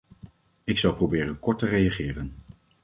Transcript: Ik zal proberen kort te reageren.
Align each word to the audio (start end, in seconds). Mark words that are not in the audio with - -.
Ik 0.63 0.77
zal 0.77 0.93
proberen 0.93 1.39
kort 1.39 1.59
te 1.59 1.65
reageren. 1.65 2.33